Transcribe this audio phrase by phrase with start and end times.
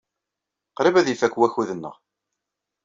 [0.77, 1.95] Qrib ad ifak wakud-nneɣ.